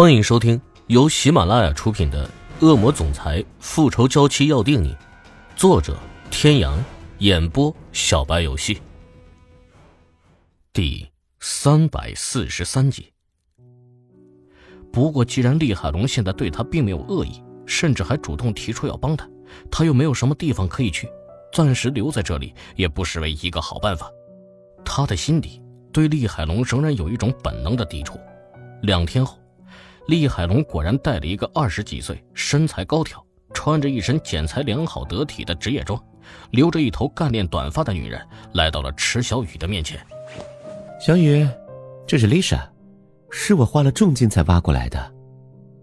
[0.00, 2.24] 欢迎收听由喜马拉雅出品的
[2.64, 4.92] 《恶魔总裁复仇娇妻要定你》，
[5.56, 5.98] 作者：
[6.30, 6.78] 天阳，
[7.18, 8.80] 演播：小白游戏。
[10.72, 11.04] 第
[11.40, 13.12] 三百四十三集。
[14.92, 19.28] 不过，既然厉海龙现在对他并没有恶意，甚至还主动提出要帮他，
[19.68, 21.08] 他又没有什么地方可以去，
[21.52, 24.08] 暂时留在这里也不失为一个好办法。
[24.84, 25.60] 他的心底
[25.92, 28.16] 对厉海龙仍然有一种本能的抵触。
[28.82, 29.36] 两天后。
[30.08, 33.22] 厉海龙果然带了一个二十几岁、身材高挑、
[33.52, 36.02] 穿着一身剪裁良好得体的职业装、
[36.50, 38.18] 留着一头干练短发的女人，
[38.54, 40.00] 来到了池小雨的面前。
[40.98, 41.46] 小雨，
[42.06, 42.66] 这是丽莎，
[43.30, 45.12] 是我花了重金才挖过来的，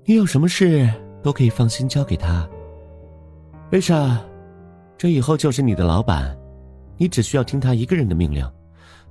[0.05, 0.89] 你有什么事
[1.21, 2.49] 都可以放心交给她。
[3.69, 4.19] 丽莎，
[4.97, 6.35] 这以后就是你的老板，
[6.97, 8.43] 你只需要听他一个人的命令，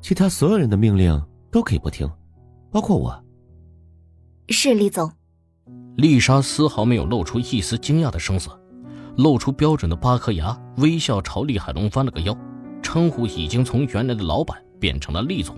[0.00, 2.10] 其他所有人的命令都可以不听，
[2.72, 3.23] 包括我。
[4.50, 5.10] 是李总，
[5.96, 8.60] 丽莎丝毫没有露出一丝惊讶的声色，
[9.16, 12.36] 露出标准的八颗牙，微笑朝厉海龙弯了个腰，
[12.82, 15.56] 称呼已经从原来的老板变成了厉总，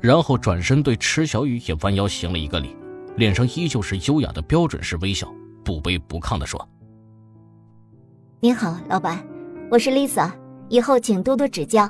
[0.00, 2.74] 然后转身对池小雨也弯腰行了一个礼，
[3.16, 5.30] 脸上依旧是优雅的标准式微笑，
[5.62, 6.66] 不卑不亢地说
[8.40, 9.22] ：“您好，老板，
[9.70, 10.32] 我是 Lisa，
[10.70, 11.86] 以后请多多指教。”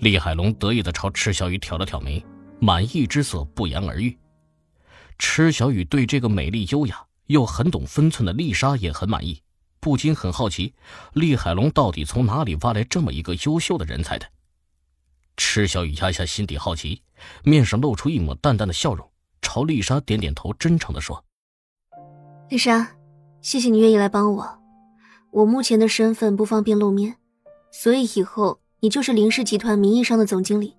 [0.00, 2.22] 厉海龙得意地朝池小雨挑了挑眉，
[2.60, 4.14] 满意之色不言而喻。
[5.18, 9.40] 池小雨对这个美丽优雅又很懂分寸的丽莎也很满意，
[9.80, 10.74] 不禁很好奇，
[11.12, 14.26] 厉海龙到底从哪里挖来这么一个优秀的人才的。
[15.36, 17.02] 池小雨压下心底好奇，
[17.42, 19.08] 面上露出一抹淡淡的笑容，
[19.40, 21.24] 朝丽莎点点头，真诚地说
[22.50, 22.96] ：“丽莎，
[23.40, 24.58] 谢谢你愿意来帮我。
[25.30, 27.16] 我目前的身份不方便露面，
[27.72, 30.76] 所以以后你就是林氏集团名义上的总经理。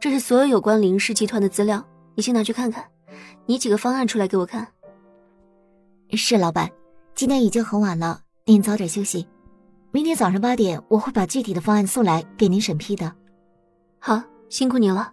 [0.00, 2.88] 这是所有有关林氏集团的资料，你先拿去看看。”
[3.46, 4.68] 拟几个方案出来给我看。
[6.12, 6.70] 是老板，
[7.14, 9.26] 今天已经很晚了，您早点休息。
[9.90, 13.12] 明天早上八点，我会把具体的方案送来给您审批的。
[13.98, 15.12] 好，辛苦你了。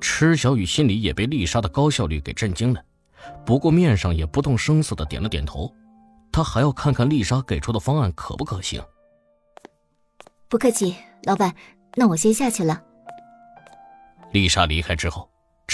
[0.00, 2.82] 池小雨心里也被丽莎的高效率给震惊了，
[3.44, 5.72] 不过面上也不动声色的点了点头。
[6.32, 8.82] 他还要看看丽莎给出的方案可不可行。
[10.48, 11.54] 不客气，老板，
[11.96, 12.82] 那我先下去了。
[14.32, 15.28] 丽莎离开之后。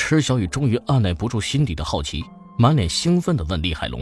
[0.07, 2.25] 池小雨终于按耐不住心底的好奇，
[2.57, 4.01] 满脸兴奋的问厉海龙：“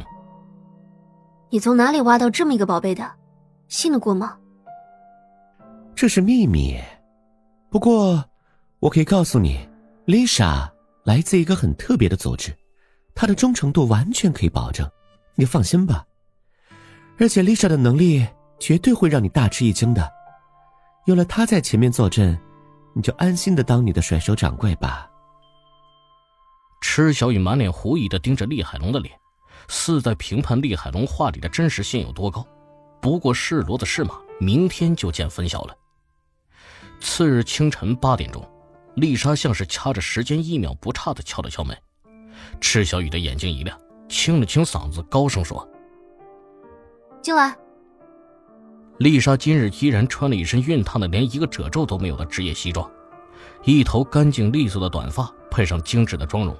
[1.48, 3.10] 你从哪里挖到这么一个宝贝的？
[3.68, 4.36] 信得过吗？”
[5.96, 6.78] 这是秘密，
[7.70, 8.22] 不过
[8.80, 9.66] 我可以告诉你
[10.04, 10.68] ，Lisa
[11.04, 12.54] 来自一个很特别的组织，
[13.14, 14.86] 她的忠诚度完全可以保证，
[15.36, 16.04] 你放心吧。
[17.18, 18.26] 而且 Lisa 的能力
[18.58, 20.06] 绝对会让你大吃一惊的，
[21.06, 22.38] 有了她在前面坐镇，
[22.92, 25.08] 你就安心的当你的甩手掌柜吧。
[26.86, 29.18] 池小雨满脸狐疑的盯着厉海龙的脸，
[29.68, 32.46] 似在评判厉海龙话里的真实性有多高。
[33.00, 35.74] 不过是骡子是马，明天就见分晓了。
[37.00, 38.46] 次日清晨八点钟，
[38.94, 41.76] 丽莎像是掐着时间，一秒不差的敲了敲门。
[42.60, 43.76] 池小雨的眼睛一亮，
[44.08, 45.66] 清了清嗓子，高声说
[47.22, 47.56] ：“进来。”
[49.00, 52.88] 丽莎今日依然穿了一身熨烫的连一个褶皱都没有的职业西装，
[53.64, 56.54] 一头干净利索的短发，配上精致的妆容。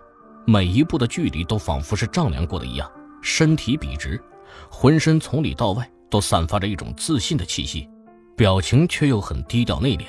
[0.47, 2.91] 每一步的距离都仿佛是丈量过的一样，
[3.23, 4.23] 身体笔直，
[4.71, 7.89] 浑身从里到外都散发着一种自信的气息，
[8.37, 10.05] 表情却又很低调内敛。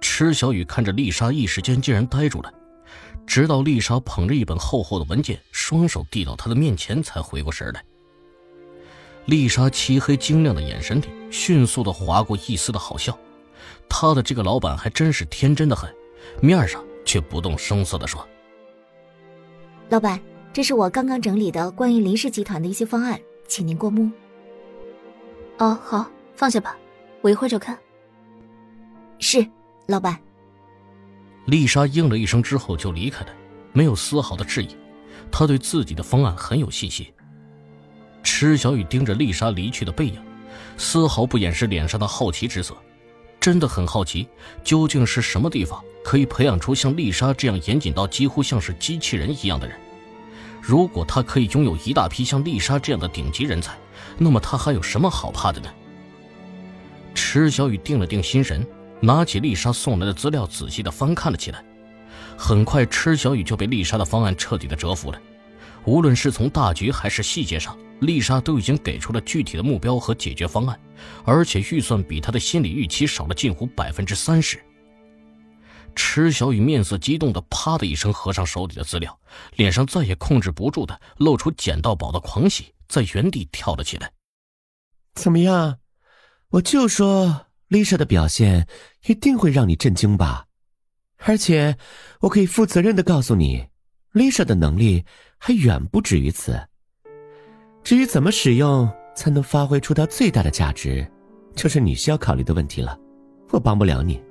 [0.00, 2.52] 池小雨看着丽莎，一时间竟然呆住了，
[3.26, 7.84] 直到丽莎捧着一本厚厚的文件，双手递到他的面前，才回过神来。
[9.26, 13.16] 丽莎漆黑晶亮的眼神里，迅速的划过一丝的好笑，
[13.88, 15.94] 她的这个老板还真是天真的很，
[16.40, 18.26] 面上却不动声色地说。
[19.90, 20.20] 老板，
[20.52, 24.10] 这是我刚刚整理的关于林氏集团的一些方案，请您过目。
[25.56, 26.76] 哦，好，放下吧，
[27.22, 27.76] 我一会儿就看。
[29.18, 29.46] 是，
[29.86, 30.18] 老板。
[31.46, 33.32] 丽莎应了一声之后就离开了，
[33.72, 34.76] 没有丝毫的质疑，
[35.32, 37.06] 她对自己的方案很有信心。
[38.22, 40.22] 池小雨盯着丽莎离去的背影，
[40.76, 42.76] 丝毫不掩饰脸上的好奇之色，
[43.48, 44.28] 真的很好奇，
[44.62, 45.82] 究竟是什么地方。
[46.04, 49.74] 可以培养出像丽莎这样严谨到几乎像是机器人一样的人。
[50.60, 53.74] 如果他可以拥有一大批像丽莎这样的顶级人才，
[54.18, 55.70] 那么他还有什么好怕的呢？
[57.14, 58.66] 池小雨定了定心神，
[59.00, 61.64] 拿起丽莎送来的资料，仔细的翻看了起来。
[62.36, 65.18] 很快，池小雨就被丽莎的方案彻底的折服了。
[65.86, 70.78] 无论是从大局还是细节上，丽莎都已经给出了具体的目标和解决方案，
[71.24, 74.58] 而且预算比他的心理预期少了近乎百分之三十。
[75.94, 79.18] 池小雨面色激动的啪的一声合上手里的资料，
[79.56, 84.12] 脸上再也控制不住的露出捡到宝的狂喜，在原地跳了起来。
[85.14, 85.78] 怎么样？
[86.50, 88.68] 我就说丽莎的表现
[89.06, 90.46] 一定会让你震惊吧。
[91.16, 91.76] 而且，
[92.20, 93.66] 我可以负责任的告诉你，
[94.12, 95.04] 丽莎的能力
[95.36, 96.68] 还远不止于此。
[97.82, 101.04] 至于怎么使用才能发挥出它最大的价值，
[101.52, 102.96] 就是你需要考虑的问题了。
[103.50, 104.22] 我帮不了你。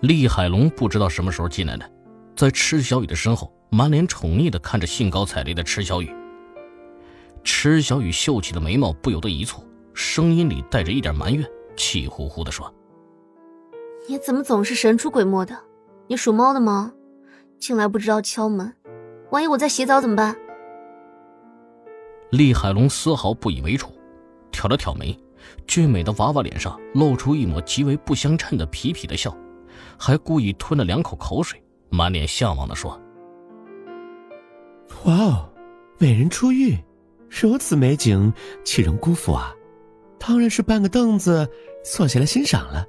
[0.00, 1.90] 厉海龙不知道什么时候进来的，
[2.34, 6.10] 在池小雨的身后，满脸宠溺的看着兴高采烈的池小雨。
[7.44, 9.62] 池小雨秀气的眉毛不由得一蹙，
[9.92, 12.72] 声音里带着一点埋怨，气呼呼的说
[14.08, 15.54] ：“你怎么总是神出鬼没的？
[16.06, 16.94] 你属猫的吗？
[17.58, 18.72] 进来不知道敲门，
[19.30, 20.34] 万一我在洗澡怎么办？”
[22.32, 23.92] 厉海龙丝毫不以为楚，
[24.50, 25.14] 挑了挑眉，
[25.66, 29.36] 俊美的娃娃脸上露出一抹极为不相称的痞痞的笑。
[29.98, 32.98] 还故意吞了两口口水，满脸向往的说
[35.04, 35.50] ：“哇哦，
[35.98, 36.74] 美人出浴，
[37.28, 38.32] 如此美景，
[38.64, 39.52] 岂容辜负啊？
[40.18, 41.46] 当然是搬个凳子
[41.84, 42.86] 坐下来欣赏了。”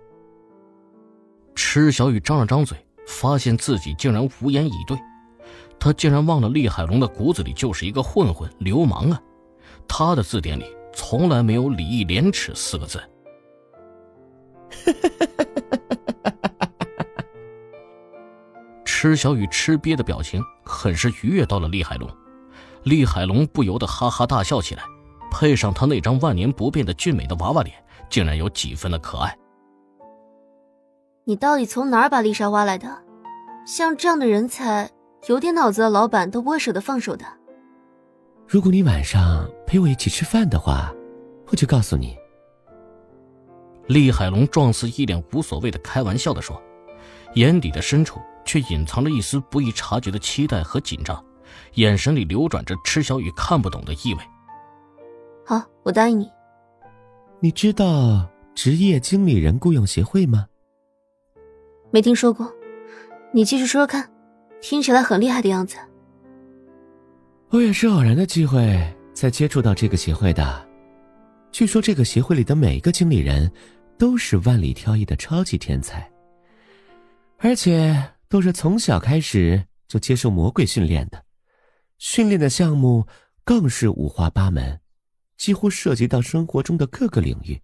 [1.53, 4.97] 池小雨张了张嘴，发现自己竟然无言以对，
[5.77, 9.21] 他竟然忘了厉海龙的骨子里就是一个混混流氓啊！
[9.87, 13.01] 他的字典里从来没有礼义廉耻四个字。
[18.85, 22.09] 池小雨吃瘪的表情，很是愉悦到了厉海龙。
[22.83, 24.83] 厉海龙不由得哈哈大笑起来，
[25.29, 27.75] 配上他那张万年不变的俊美的娃娃脸，
[28.09, 29.37] 竟然有几分的可爱。
[31.25, 33.03] 你到底从哪儿把丽莎挖来的？
[33.65, 34.89] 像这样的人才，
[35.27, 37.25] 有点脑子的老板都不会舍得放手的。
[38.53, 40.93] 如果你晚上陪我一起吃饭的话，
[41.47, 42.15] 我就告诉你。
[43.87, 46.61] 厉海龙状似一脸无所谓的开玩笑的说，
[47.33, 48.21] 眼底的深处。
[48.45, 51.25] 却隐藏着一丝不易察觉的期待和紧张，
[51.75, 54.19] 眼神里流转着池小雨看不懂的意味。
[55.45, 56.29] 好，我答应你。
[57.39, 60.45] 你知道职业经理人雇佣协会吗？
[61.89, 62.53] 没听说过，
[63.31, 64.11] 你继续说说看，
[64.61, 65.77] 听起来很厉害的样子。
[67.53, 68.83] 我也是偶然的机会
[69.13, 70.67] 才接触到这个协会的。
[71.51, 73.49] 据说这个协会里的每一个经理人，
[73.95, 76.09] 都是万里挑一的超级天才，
[77.37, 77.95] 而且。
[78.29, 81.23] 都是从小开始就接受魔鬼训练的，
[81.99, 83.05] 训练的项目
[83.45, 84.79] 更是五花八门，
[85.37, 87.61] 几乎涉及到生活中的各个领域，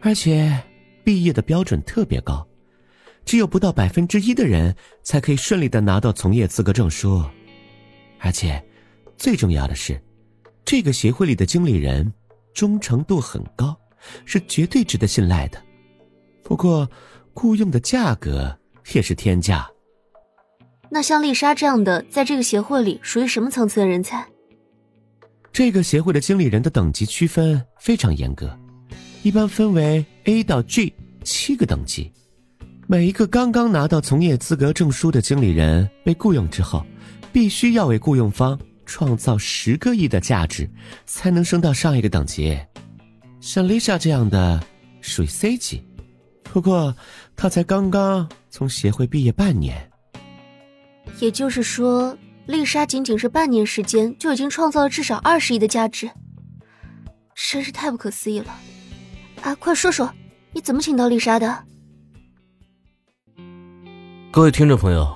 [0.00, 0.58] 而且
[1.04, 2.48] 毕业的标准特别高，
[3.26, 7.22] 只有不到百分之一的人才可以顺利的拿到从业资格证书，
[8.20, 8.64] 而且
[9.18, 10.00] 最重要的是，
[10.64, 12.10] 这个协会里的经理人
[12.54, 13.76] 忠诚度很高，
[14.24, 15.62] 是绝对值得信赖的。
[16.42, 16.88] 不过，
[17.34, 18.56] 雇佣的价格。
[18.94, 19.68] 也是天价。
[20.88, 24.26] 那像丽莎这样的，在这个协会里属于什么层次的人才？
[25.52, 28.58] 这个协会的经理人的等级区分非常严格，
[29.22, 32.10] 一般分为 A 到 G 七个等级。
[32.86, 36.82] 每一个刚刚拿到从业资格证书的经理人被雇佣之后，
[37.30, 38.58] 必须要为雇佣方
[38.88, 40.68] 创造十个亿的价值，
[41.04, 42.58] 才能升到上一个等级。
[43.38, 44.60] 像丽莎这样的，
[45.02, 45.84] 属于 C 级。
[46.42, 46.96] 不过，
[47.36, 49.76] 她才刚刚从协会毕业半年，
[51.20, 52.16] 也就是说，
[52.46, 56.10] 丽莎仅仅是半年时间就已经创造了至少二十亿的价值，
[57.34, 58.58] 真是太不可思议了！
[59.42, 60.10] 啊，快说说，
[60.54, 61.64] 你怎么请到丽莎的？
[64.32, 65.06] 各位听众朋友，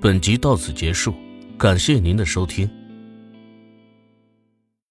[0.00, 1.14] 本集到此结束，
[1.56, 2.68] 感谢您的收听。